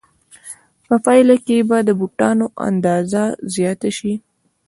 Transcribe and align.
په 0.87 0.95
پایله 1.05 1.35
کې 1.45 1.57
به 1.69 1.77
د 1.87 1.89
بوټانو 1.99 2.45
اندازه 2.69 3.23
زیاته 3.53 3.89
شي 3.97 4.13